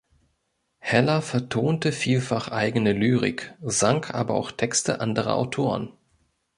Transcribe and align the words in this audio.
Heller 0.79 1.21
vertonte 1.21 1.91
vielfach 1.91 2.47
eigene 2.47 2.91
Lyrik, 2.91 3.53
sang 3.61 4.05
aber 4.09 4.33
auch 4.33 4.51
Texte 4.51 4.99
anderer 4.99 5.35
Autoren. 5.35 5.93